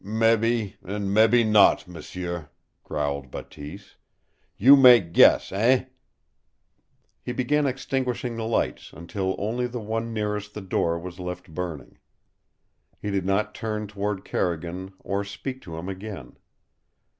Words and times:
"Mebby 0.03 0.77
an' 0.83 1.13
mebby 1.13 1.43
not, 1.43 1.87
m'sieu," 1.87 2.47
growled 2.83 3.29
Bateese. 3.29 3.97
"You 4.57 4.75
mak' 4.75 5.11
guess, 5.11 5.51
eh?" 5.51 5.89
He 7.21 7.31
began 7.31 7.67
extinguishing 7.67 8.35
the 8.35 8.47
lights, 8.47 8.91
until 8.93 9.35
only 9.37 9.67
the 9.67 9.79
one 9.79 10.11
nearest 10.11 10.55
the 10.55 10.61
door 10.61 10.97
was 10.97 11.19
left 11.19 11.53
burning. 11.53 11.99
He 12.99 13.11
did 13.11 13.27
not 13.27 13.53
turn 13.53 13.85
toward 13.85 14.25
Carrigan 14.25 14.91
or 15.01 15.23
speak 15.23 15.61
to 15.61 15.77
him 15.77 15.87
again. 15.87 16.35